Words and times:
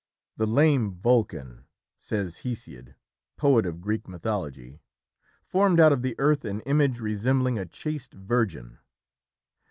"The 0.35 0.47
lame 0.47 0.89
Vulcan," 0.95 1.65
says 1.99 2.37
Hesiod, 2.39 2.95
poet 3.37 3.67
of 3.67 3.81
Greek 3.81 4.07
mythology, 4.07 4.81
"formed 5.43 5.79
out 5.79 5.93
of 5.93 6.01
the 6.01 6.15
earth 6.17 6.43
an 6.43 6.61
image 6.61 6.99
resembling 6.99 7.59
a 7.59 7.67
chaste 7.67 8.15
virgin. 8.15 8.79